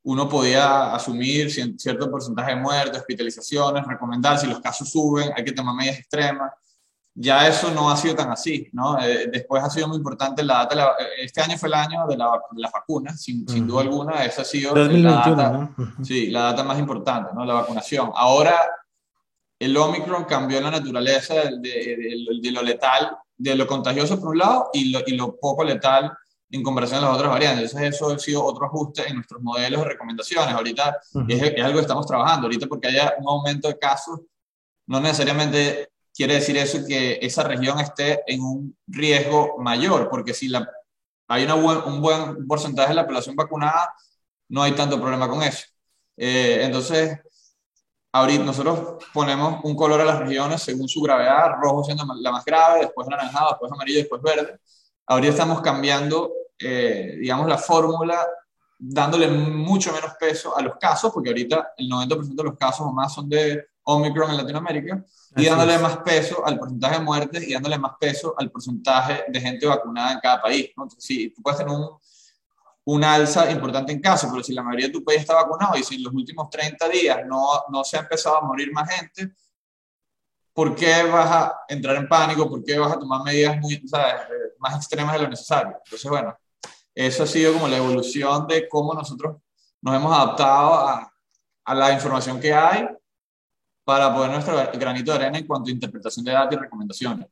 uno 0.07 0.29
podía 0.29 0.95
asumir 0.95 1.51
cierto 1.51 2.09
porcentaje 2.09 2.55
de 2.55 2.61
muertes, 2.61 3.01
hospitalizaciones, 3.01 3.85
recomendar 3.87 4.39
si 4.39 4.47
los 4.47 4.61
casos 4.61 4.89
suben, 4.89 5.31
hay 5.37 5.43
que 5.43 5.51
tomar 5.51 5.75
medidas 5.75 5.99
extremas. 5.99 6.53
Ya 7.13 7.49
eso 7.49 7.73
no 7.73 7.91
ha 7.91 7.97
sido 7.97 8.15
tan 8.15 8.31
así, 8.31 8.69
¿no? 8.73 9.01
Eh, 9.01 9.29
después 9.33 9.65
ha 9.65 9.71
sido 9.71 9.89
muy 9.89 9.97
importante 9.97 10.45
la 10.45 10.59
data. 10.59 10.75
La, 10.77 10.93
este 11.19 11.41
año 11.41 11.59
fue 11.59 11.69
el 11.69 11.75
año 11.75 12.07
de 12.07 12.17
la, 12.17 12.31
de 12.53 12.61
la 12.61 12.71
vacuna, 12.71 13.17
sin, 13.17 13.49
sin, 13.49 13.67
duda 13.67 13.81
alguna. 13.81 14.25
Esa 14.25 14.43
ha 14.43 14.45
sido 14.45 14.75
2021, 14.75 15.11
la 15.11 15.43
data, 15.43 15.51
¿no? 15.51 16.05
sí, 16.05 16.31
la 16.31 16.43
data 16.43 16.63
más 16.63 16.79
importante, 16.79 17.33
¿no? 17.35 17.45
La 17.45 17.55
vacunación. 17.55 18.13
Ahora 18.15 18.55
el 19.59 19.77
Omicron 19.77 20.25
cambió 20.25 20.61
la 20.61 20.71
naturaleza 20.71 21.35
de, 21.35 21.59
de, 21.61 22.41
de, 22.43 22.51
lo 22.51 22.63
letal, 22.63 23.17
de 23.37 23.55
lo 23.55 23.67
contagioso 23.67 24.19
por 24.21 24.31
un 24.31 24.39
lado 24.39 24.71
y 24.73 24.91
lo, 24.91 25.01
y 25.07 25.13
lo, 25.13 25.37
poco 25.37 25.65
letal 25.65 26.13
en 26.51 26.63
comparación 26.63 26.99
a 26.99 27.07
las 27.07 27.17
otras 27.17 27.31
variantes. 27.31 27.73
Entonces 27.73 27.95
eso 27.95 28.11
ha 28.11 28.19
sido 28.19 28.45
otro 28.45 28.67
ajuste 28.67 29.09
en 29.09 29.17
nuestros 29.17 29.43
modelos 29.43 29.83
de 29.83 29.89
recomendaciones. 29.89 30.55
Ahorita 30.55 30.99
uh 31.15 31.21
-huh. 31.21 31.33
es, 31.33 31.43
es, 31.57 31.65
algo 31.65 31.79
que 31.79 31.83
estamos 31.83 32.07
trabajando. 32.07 32.47
Ahorita 32.47 32.67
porque 32.67 32.89
haya 32.89 33.15
un 33.19 33.29
aumento 33.29 33.69
de 33.69 33.79
casos, 33.79 34.21
no 34.87 35.01
necesariamente 35.01 35.89
quiere 36.15 36.35
decir 36.35 36.57
eso 36.57 36.79
que 36.87 37.19
esa 37.21 37.43
región 37.43 37.79
esté 37.81 38.23
en 38.27 38.41
un 38.41 38.77
riesgo 38.87 39.57
mayor, 39.59 40.09
porque 40.09 40.33
si 40.33 40.49
la, 40.49 40.69
hay 41.29 41.45
una 41.45 41.55
buen, 41.55 41.79
un 41.79 42.01
buen 42.01 42.47
porcentaje 42.47 42.91
de 42.91 42.95
la 42.95 43.07
población 43.07 43.37
vacunada, 43.37 43.95
no 44.49 44.63
hay 44.63 44.73
tanto 44.73 45.01
problema 45.01 45.29
con 45.29 45.43
eso. 45.43 45.65
Eh, 46.17 46.61
entonces, 46.63 47.19
ahorita 48.17 48.45
nosotros 48.45 49.05
ponemos 49.13 49.61
un 49.65 49.75
color 49.75 50.01
a 50.01 50.05
las 50.05 50.19
regiones 50.19 50.63
según 50.63 50.89
su 50.89 51.01
gravedad, 51.03 51.53
rojo 51.61 51.85
siendo 51.85 52.05
la 52.21 52.33
más 52.33 52.45
grave, 52.45 52.81
después 52.81 53.07
anaranjado, 53.07 53.51
después 53.51 53.73
amarillo, 53.73 53.99
después 53.99 54.23
verde. 54.23 54.59
Ahorita 55.07 55.33
estamos 55.33 55.61
cambiando, 55.61 56.33
eh, 56.59 57.17
digamos, 57.21 57.47
la 57.47 57.59
fórmula, 57.59 58.27
dándole 58.79 59.29
mucho 59.29 59.93
menos 59.93 60.13
peso 60.19 60.57
a 60.57 60.63
los 60.63 60.77
casos, 60.77 61.13
porque 61.13 61.31
ahorita 61.31 61.75
el 61.77 61.89
90% 61.89 62.43
de 62.43 62.45
los 62.45 62.59
casos 62.59 62.87
o 62.87 62.93
más 62.93 63.15
son 63.15 63.29
de 63.29 63.67
Omicron 63.83 64.31
en 64.31 64.37
Latinoamérica, 64.39 65.05
y 65.37 65.41
Así 65.41 65.51
dándole 65.51 65.75
es. 65.75 65.83
más 65.83 65.99
peso 65.99 66.45
al 66.45 66.59
porcentaje 66.59 66.99
de 66.99 67.05
muertes 67.05 67.47
y 67.47 67.53
dándole 67.53 67.79
más 67.79 67.93
peso 68.01 68.35
al 68.37 68.51
porcentaje 68.51 69.25
de 69.29 69.41
gente 69.41 69.67
vacunada 69.67 70.13
en 70.13 70.21
cada 70.21 70.41
país. 70.41 70.71
¿no? 70.77 70.85
Entonces, 70.85 71.05
sí, 71.05 71.31
tú 71.31 71.43
puedes 71.43 71.59
tener 71.59 71.73
un, 71.75 71.91
una 72.87 73.15
alza 73.15 73.51
importante 73.51 73.93
en 73.93 74.01
casos, 74.01 74.31
pero 74.31 74.45
si 74.45 74.53
la 74.53 74.63
mayoría 74.63 74.87
de 74.87 74.93
tu 74.93 75.05
país 75.05 75.21
está 75.21 75.35
vacunado 75.35 75.77
y 75.77 75.83
si 75.83 75.97
en 75.97 76.05
los 76.05 76.13
últimos 76.15 76.49
30 76.49 76.89
días 76.89 77.19
no, 77.27 77.65
no 77.69 77.83
se 77.83 77.97
ha 77.97 78.01
empezado 78.01 78.37
a 78.37 78.43
morir 78.43 78.73
más 78.73 78.89
gente, 78.89 79.35
¿por 80.53 80.75
qué 80.75 81.03
vas 81.03 81.31
a 81.31 81.61
entrar 81.69 81.97
en 81.97 82.09
pánico? 82.09 82.49
¿Por 82.49 82.63
qué 82.65 82.79
vas 82.79 82.93
a 82.93 82.99
tomar 82.99 83.23
medidas 83.25 83.59
muy, 83.59 83.83
¿sabes? 83.89 84.15
más 84.59 84.77
extremas 84.77 85.15
de 85.15 85.19
lo 85.19 85.29
necesario? 85.29 85.77
Entonces, 85.85 86.09
bueno, 86.09 86.37
eso 86.95 87.25
ha 87.25 87.27
sido 87.27 87.55
como 87.55 87.67
la 87.67 87.77
evolución 87.77 88.47
de 88.47 88.69
cómo 88.69 88.95
nosotros 88.95 89.37
nos 89.83 89.95
hemos 89.97 90.17
adaptado 90.17 90.75
a, 90.75 91.13
a 91.65 91.75
la 91.75 91.93
información 91.93 92.39
que 92.39 92.55
hay 92.55 92.89
para 93.85 94.15
poner 94.15 94.31
nuestro 94.31 94.57
granito 94.79 95.11
de 95.11 95.19
arena 95.19 95.39
en 95.39 95.47
cuanto 95.47 95.71
a 95.71 95.73
interpretación 95.73 96.25
de 96.25 96.33
datos 96.33 96.57
y 96.57 96.61
recomendaciones. 96.61 97.27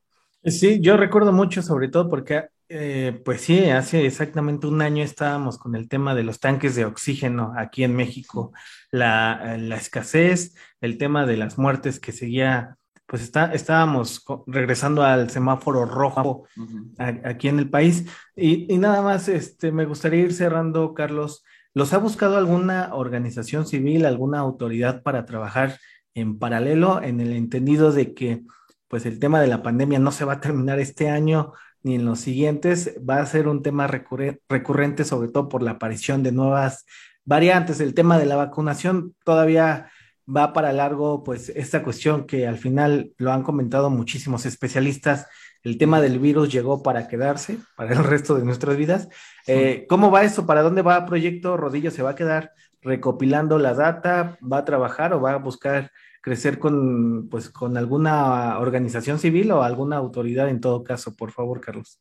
Sí, 0.45 0.81
yo 0.81 0.97
recuerdo 0.97 1.33
mucho, 1.33 1.63
sobre 1.63 1.89
todo 1.89 2.09
porque, 2.09 2.49
eh, 2.69 3.21
pues 3.25 3.43
sí, 3.43 3.71
hace 3.71 4.07
exactamente 4.07 4.67
un 4.67 4.83
año 4.83 5.03
estábamos 5.03 5.59
con 5.59 5.75
el 5.75 5.89
tema 5.89 6.15
de 6.15 6.23
los 6.23 6.41
tanques 6.41 6.75
de 6.75 6.85
oxígeno 6.85 7.53
aquí 7.57 7.85
en 7.85 7.95
México, 7.95 8.53
la, 8.91 9.57
la 9.59 9.77
escasez, 9.77 10.55
el 10.81 10.99
tema 10.99 11.27
de 11.27 11.37
las 11.37 11.59
muertes 11.59 12.01
que 12.01 12.13
seguía, 12.13 12.77
pues 13.07 13.23
está, 13.23 13.53
estábamos 13.53 14.25
regresando 14.47 15.03
al 15.03 15.31
semáforo 15.31 15.85
rojo 15.85 16.45
uh 16.57 16.61
-huh. 16.61 17.25
a, 17.25 17.31
aquí 17.31 17.49
en 17.49 17.59
el 17.59 17.69
país. 17.69 18.07
Y, 18.37 18.73
y 18.73 18.79
nada 18.79 19.03
más, 19.03 19.29
este, 19.29 19.73
me 19.73 19.85
gustaría 19.85 20.21
ir 20.21 20.33
cerrando, 20.33 20.95
Carlos. 20.95 21.45
¿Los 21.75 21.93
ha 21.93 21.99
buscado 21.99 22.37
alguna 22.37 22.95
organización 22.95 23.67
civil, 23.67 24.07
alguna 24.07 24.39
autoridad 24.39 25.03
para 25.03 25.25
trabajar 25.25 25.79
en 26.15 26.39
paralelo, 26.39 27.03
en 27.03 27.21
el 27.21 27.33
entendido 27.33 27.93
de 27.93 28.15
que 28.15 28.43
pues 28.87 29.07
el 29.07 29.19
tema 29.19 29.41
de 29.41 29.49
la 29.49 29.63
pandemia 29.63 29.99
no 29.99 30.13
se 30.13 30.25
va 30.25 30.35
a 30.35 30.41
terminar 30.41 30.79
este 30.79 31.11
año 31.11 31.53
ni 31.85 31.95
en 31.95 32.05
los 32.05 32.19
siguientes, 32.19 32.97
va 33.09 33.19
a 33.19 33.27
ser 33.27 33.47
un 33.47 33.63
tema 33.63 33.87
recurre 33.87 34.41
recurrente, 34.49 35.05
sobre 35.05 35.29
todo 35.29 35.49
por 35.49 35.63
la 35.63 35.73
aparición 35.73 36.23
de 36.23 36.33
nuevas 36.33 36.87
variantes. 37.25 37.79
El 37.79 37.95
tema 37.95 38.19
de 38.19 38.27
la 38.27 38.37
vacunación 38.37 39.15
todavía 39.23 39.91
va 40.27 40.53
para 40.55 40.73
largo, 40.73 41.23
pues 41.23 41.51
esta 41.51 41.83
cuestión 41.83 42.27
que 42.27 42.47
al 42.47 42.57
final 42.57 43.13
lo 43.19 43.33
han 43.33 43.43
comentado 43.43 43.91
muchísimos 43.91 44.47
especialistas, 44.47 45.27
el 45.63 45.79
tema 45.79 46.01
del 46.01 46.19
virus 46.19 46.51
llegó 46.51 46.83
para 46.83 47.07
quedarse, 47.07 47.59
para 47.77 47.93
el 47.93 48.05
resto 48.05 48.35
de 48.35 48.45
nuestras 48.45 48.77
vidas. 48.77 49.09
Eh, 49.47 49.87
¿Cómo 49.89 50.11
va 50.11 50.25
eso? 50.25 50.47
¿Para 50.47 50.63
dónde 50.63 50.83
va 50.83 50.99
el 50.99 51.05
proyecto 51.05 51.57
Rodillo? 51.57 51.91
¿Se 51.91 52.03
va 52.03 52.11
a 52.11 52.15
quedar 52.15 52.53
recopilando 52.83 53.59
la 53.59 53.75
data? 53.75 54.39
¿Va 54.41 54.59
a 54.59 54.65
trabajar 54.65 55.15
o 55.15 55.21
va 55.21 55.33
a 55.33 55.39
buscar 55.39 55.91
crecer 56.25 56.59
con, 56.59 57.29
pues, 57.29 57.51
con 57.51 57.77
alguna 57.77 58.59
organización 58.59 59.19
civil 59.19 59.53
o 59.53 59.63
alguna 59.63 59.99
autoridad 59.99 60.49
en 60.49 60.59
todo 60.59 60.83
caso? 60.83 61.15
Por 61.15 61.31
favor, 61.33 61.61
Carlos. 61.61 62.01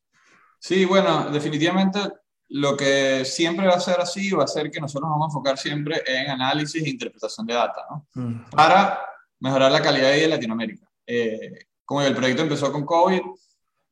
Sí, 0.60 0.86
bueno, 0.86 1.30
definitivamente 1.30 2.00
lo 2.48 2.78
que 2.78 3.26
siempre 3.26 3.68
va 3.68 3.74
a 3.74 3.82
ser 3.82 4.00
así 4.00 4.32
va 4.32 4.46
a 4.46 4.48
ser 4.48 4.72
que 4.72 4.80
nosotros 4.80 5.10
vamos 5.10 5.26
a 5.26 5.30
enfocar 5.30 5.58
siempre 5.58 6.02
en 6.08 6.30
análisis 6.30 6.82
e 6.82 6.90
interpretación 6.90 7.46
de 7.46 7.54
data, 7.54 7.82
¿no? 7.90 8.08
Mm. 8.14 8.50
Para 8.52 8.98
mejorar 9.42 9.70
la 9.70 9.82
calidad 9.82 10.08
de 10.08 10.16
vida 10.16 10.24
en 10.24 10.30
Latinoamérica. 10.30 10.90
Eh, 11.06 11.66
como 11.84 12.02
el 12.02 12.16
proyecto 12.16 12.44
empezó 12.44 12.72
con 12.72 12.86
COVID, 12.86 13.20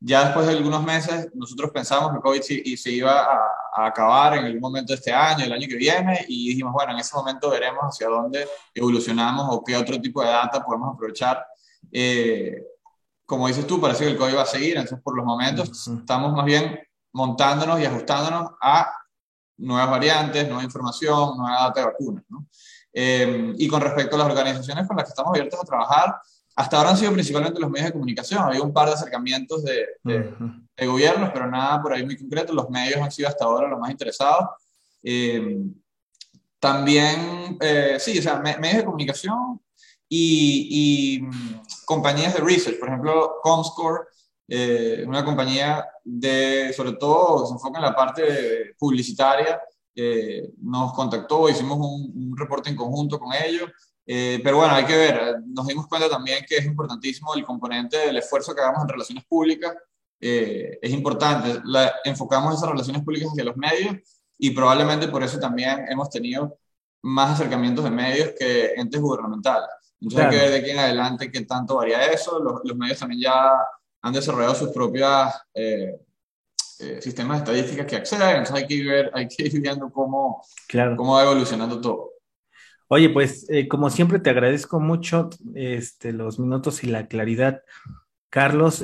ya 0.03 0.25
después 0.25 0.47
de 0.47 0.53
algunos 0.53 0.83
meses 0.83 1.29
nosotros 1.35 1.69
pensamos 1.71 2.11
que 2.11 2.19
COVID 2.19 2.41
se, 2.41 2.75
se 2.75 2.91
iba 2.91 3.21
a, 3.21 3.85
acabar 3.85 4.35
en 4.37 4.45
algún 4.45 4.59
momento 4.59 4.91
de 4.91 4.97
este 4.97 5.13
año, 5.13 5.45
el 5.45 5.53
año 5.53 5.67
que 5.67 5.75
viene, 5.75 6.25
y 6.27 6.49
dijimos, 6.49 6.73
bueno, 6.73 6.91
en 6.91 6.99
ese 6.99 7.15
momento 7.15 7.51
veremos 7.51 7.83
hacia 7.83 8.07
dónde 8.07 8.47
evolucionamos 8.73 9.47
o 9.49 9.63
qué 9.63 9.77
otro 9.77 10.01
tipo 10.01 10.21
de 10.21 10.29
data 10.29 10.61
podemos 10.61 10.93
aprovechar. 10.93 11.45
Eh, 11.91 12.63
como 13.25 13.47
dices 13.47 13.65
tú, 13.65 13.79
parece 13.79 14.03
que 14.03 14.11
el 14.11 14.17
COVID 14.17 14.35
va 14.35 14.41
a 14.41 14.45
seguir, 14.45 14.75
entonces 14.75 14.99
por 15.01 15.15
los 15.15 15.25
momentos 15.25 15.87
estamos 15.87 16.33
más 16.33 16.45
bien 16.45 16.79
montándonos 17.13 17.79
y 17.79 17.85
ajustándonos 17.85 18.51
a 18.59 18.91
nuevas 19.57 19.89
variantes, 19.89 20.47
nueva 20.47 20.63
información, 20.63 21.37
nueva 21.37 21.61
data 21.61 21.79
de 21.79 21.85
vacunas. 21.85 22.25
¿no? 22.27 22.47
Eh, 22.91 23.53
y 23.57 23.67
con 23.67 23.79
respecto 23.79 24.15
a 24.15 24.19
las 24.19 24.27
organizaciones 24.27 24.87
con 24.87 24.97
las 24.97 25.05
que 25.05 25.09
estamos 25.09 25.29
abiertos 25.29 25.59
a 25.61 25.65
trabajar, 25.65 26.19
hasta 26.61 26.77
ahora 26.77 26.91
han 26.91 26.97
sido 26.97 27.13
principalmente 27.13 27.59
los 27.59 27.69
medios 27.69 27.87
de 27.87 27.93
comunicación. 27.93 28.43
Había 28.43 28.61
un 28.61 28.73
par 28.73 28.87
de 28.87 28.93
acercamientos 28.93 29.63
de, 29.63 29.85
de, 30.03 30.87
gobiernos, 30.87 31.31
pero 31.33 31.49
nada 31.49 31.81
por 31.81 31.93
ahí 31.93 32.05
muy 32.05 32.17
concreto. 32.17 32.53
Los 32.53 32.69
medios 32.69 33.01
han 33.01 33.11
sido 33.11 33.27
hasta 33.27 33.45
ahora 33.45 33.67
los 33.67 33.79
más 33.79 33.89
interesados. 33.89 34.49
Eh, 35.03 35.57
también, 36.59 37.57
eh, 37.59 37.97
sí, 37.99 38.19
o 38.19 38.21
sea, 38.21 38.37
medios 38.37 38.77
de 38.77 38.85
comunicación 38.85 39.59
y, 40.07 41.17
y, 41.17 41.21
mm, 41.23 41.61
compañías 41.85 42.33
de 42.35 42.41
research. 42.41 42.79
Por 42.79 42.89
ejemplo, 42.89 43.35
Comscore 43.41 44.05
eh, 44.53 45.05
una 45.07 45.23
compañía 45.23 45.87
de, 46.03 46.73
sobre 46.75 46.91
todo, 46.93 47.45
se 47.45 47.53
enfoca 47.53 47.79
en 47.79 47.85
la 47.85 47.95
parte 47.95 48.75
publicitaria, 48.77 49.61
eh, 49.95 50.51
nos 50.61 50.91
contactó, 50.91 51.47
hicimos 51.47 51.77
un, 51.79 52.35
reporte 52.35 52.69
en 52.69 52.75
conjunto 52.75 53.17
con 53.17 53.29
ellos, 53.33 53.71
eh, 54.05 54.39
pero 54.43 54.57
bueno, 54.57 54.73
hay 54.73 54.85
que 54.85 54.95
ver, 54.97 55.41
nos 55.45 55.67
dimos 55.67 55.87
cuenta 55.87 56.09
también 56.09 56.43
que 56.47 56.57
es 56.57 56.65
importantísimo 56.65 57.33
el 57.35 57.45
componente 57.45 57.97
del 57.97 58.17
esfuerzo 58.17 58.53
que 58.53 58.61
hagamos 58.61 58.83
en 58.83 58.89
relaciones 58.89 59.25
públicas, 59.25 59.75
es 60.23 60.91
importante, 60.91 61.59
enfocamos 62.05 62.53
esas 62.53 62.69
relaciones 62.69 63.01
públicas 63.03 63.31
hacia 63.31 63.43
los 63.43 63.57
medios 63.57 63.95
y 64.37 64.51
probablemente 64.51 65.07
por 65.07 65.23
eso 65.23 65.39
también 65.39 65.83
hemos 65.89 66.11
tenido 66.11 66.59
más 67.01 67.31
acercamientos 67.31 67.83
de 67.83 67.91
medios 67.91 68.31
que 68.37 68.73
entes 68.75 69.01
gubernamentales. 69.01 69.69
Entonces 69.99 70.25
hay 70.25 70.31
que 70.31 70.43
ver 70.43 70.51
de 70.51 70.57
aquí 70.57 70.69
en 70.71 70.79
adelante 70.79 71.31
qué 71.31 71.41
tanto 71.45 71.75
varía 71.75 72.05
eso, 72.05 72.39
los, 72.39 72.61
los 72.63 72.77
medios 72.77 72.97
también 72.97 73.21
ya 73.21 73.51
han 74.01 74.13
desarrollado 74.13 74.55
sus 74.55 74.69
propios 74.69 75.09
eh, 75.53 75.99
eh, 76.79 76.99
sistemas 77.01 77.37
de 77.37 77.43
estadísticas 77.43 77.85
que 77.85 77.95
acceden, 77.97 78.37
entonces 78.37 78.55
hay 78.55 78.67
que, 78.67 78.83
ver, 78.83 79.11
hay 79.13 79.27
que 79.27 79.43
ir 79.43 79.61
viendo 79.61 79.91
cómo, 79.91 80.43
cómo 80.97 81.13
va 81.13 81.23
evolucionando 81.23 81.79
todo. 81.79 82.13
Oye, 82.93 83.09
pues 83.09 83.45
eh, 83.49 83.69
como 83.69 83.89
siempre 83.89 84.19
te 84.19 84.29
agradezco 84.29 84.81
mucho 84.81 85.29
este, 85.55 86.11
los 86.11 86.39
minutos 86.39 86.83
y 86.83 86.87
la 86.87 87.07
claridad. 87.07 87.61
Carlos, 88.29 88.83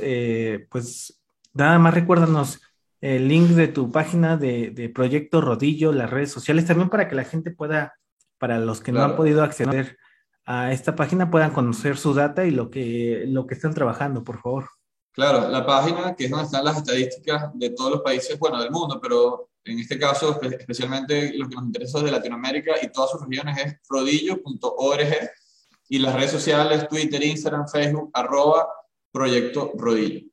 pues 0.69 1.21
nada 1.53 1.77
más 1.77 1.93
recuérdanos 1.93 2.61
el 3.01 3.27
link 3.27 3.49
de 3.49 3.67
tu 3.67 3.91
página 3.91 4.37
de, 4.37 4.71
de, 4.71 4.87
Proyecto 4.87 5.41
Rodillo, 5.41 5.91
las 5.91 6.09
redes 6.09 6.31
sociales, 6.31 6.65
también 6.65 6.89
para 6.89 7.09
que 7.09 7.15
la 7.15 7.25
gente 7.25 7.51
pueda, 7.51 7.96
para 8.37 8.59
los 8.59 8.79
que 8.79 8.93
no 8.93 9.03
han 9.03 9.17
podido 9.17 9.43
acceder 9.43 9.98
a 10.46 10.72
esta 10.72 10.96
página, 10.96 11.29
puedan 11.29 11.51
conocer 11.51 11.98
su 11.98 12.13
data 12.13 12.46
y 12.46 12.51
lo 12.51 12.70
que, 12.70 13.25
lo 13.27 13.46
que 13.46 13.55
están 13.55 13.74
trabajando, 13.74 14.24
por 14.24 14.41
favor. 14.41 14.70
Claro, 15.18 15.50
la 15.50 15.66
página 15.66 16.16
que 16.16 16.25
es 16.25 16.30
donde 16.30 16.46
están 16.46 16.64
las 16.64 16.77
estadísticas 16.77 17.50
de 17.56 17.72
todos 17.72 17.90
los 17.90 18.01
países, 18.03 18.38
bueno, 18.38 18.62
del 18.62 18.70
mundo, 18.70 19.00
pero 19.01 19.50
en 19.66 19.80
este 19.80 19.98
caso 19.98 20.40
especialmente 20.40 21.34
lo 21.36 21.50
que 21.50 21.56
nos 21.56 21.66
interesa 21.66 22.00
de 22.01 22.12
Latinoamérica 22.12 22.75
y 22.80 22.92
todas 22.92 23.10
sus 23.10 23.22
regiones 23.22 23.58
es 23.58 23.77
rodillo.org 23.90 25.32
y 25.90 25.98
las 25.98 26.14
redes 26.14 26.30
sociales, 26.30 26.88
Twitter, 26.88 27.24
Instagram, 27.24 27.68
Facebook, 27.68 28.12
arroba 28.14 28.68
Proyecto 29.12 29.72
Rodillo. 29.75 30.27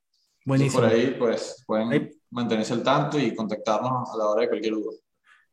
Buenísimo. 0.44 0.82
por 0.82 0.90
ahí 0.90 1.16
pues 1.18 1.64
pueden 1.66 2.10
mantenerse 2.28 2.74
al 2.74 2.82
tanto 2.82 3.18
y 3.18 3.34
contactarnos 3.34 4.10
a 4.12 4.18
la 4.18 4.26
hora 4.26 4.42
de 4.42 4.48
cualquier 4.48 4.74
duda. 4.74 4.98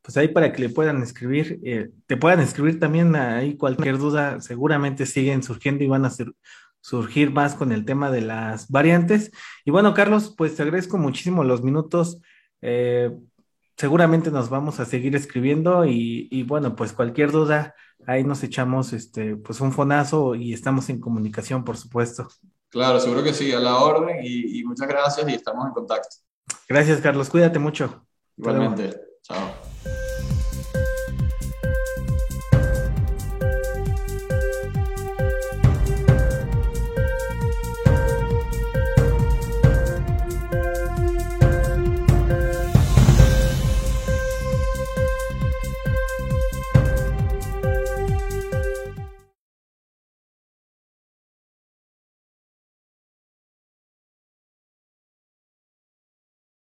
Pues 0.02 0.18
ahí 0.18 0.28
para 0.28 0.52
que 0.52 0.64
le 0.64 0.70
puedan 0.70 1.02
escribir, 1.02 1.58
eh, 1.64 1.90
te 2.06 2.18
puedan 2.18 2.42
escribir 2.42 2.82
también 2.82 3.16
ahí 3.16 3.56
cualquier 3.56 3.98
duda, 3.98 4.42
seguramente 4.42 5.06
siguen 5.06 5.42
surgiendo 5.42 5.86
y 5.86 5.88
van 5.88 6.04
a 6.04 6.10
ser 6.10 6.34
surgir 6.82 7.32
más 7.32 7.56
con 7.56 7.72
el 7.72 7.86
tema 7.86 8.12
de 8.12 8.22
las 8.22 8.70
variantes. 8.70 9.32
Y 9.66 9.72
bueno, 9.72 9.94
Carlos, 9.94 10.34
pues 10.38 10.56
te 10.56 10.64
agradezco 10.64 10.98
muchísimo 10.98 11.44
los 11.44 11.64
minutos. 11.64 12.20
Eh, 12.62 13.12
seguramente 13.78 14.32
nos 14.32 14.50
vamos 14.50 14.80
a 14.80 14.86
seguir 14.86 15.16
escribiendo 15.16 15.86
y, 15.86 16.44
bueno, 16.44 16.76
pues 16.76 16.94
cualquier 16.94 17.32
duda, 17.32 17.74
ahí 18.06 18.24
nos 18.24 18.44
echamos 18.44 18.94
este, 18.94 19.36
pues 19.38 19.62
un 19.62 19.72
fonazo 19.72 20.36
y 20.36 20.54
estamos 20.54 20.90
en 20.90 21.00
comunicación, 21.00 21.64
por 21.64 21.78
supuesto. 21.78 22.28
Claro, 22.70 23.00
seguro 23.00 23.24
que 23.24 23.34
sí, 23.34 23.52
a 23.52 23.60
la 23.60 23.78
orden 23.78 24.20
y, 24.24 24.60
y 24.60 24.64
muchas 24.64 24.88
gracias 24.88 25.28
y 25.28 25.34
estamos 25.34 25.66
en 25.68 25.74
contacto. 25.74 26.18
Gracias, 26.68 27.02
Carlos. 27.02 27.30
Cuídate 27.30 27.60
mucho. 27.60 28.06
Igualmente. 28.38 28.96
Chao. 29.24 29.61